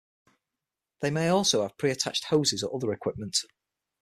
[1.01, 3.37] They may also have pre-attached hoses or other equipment.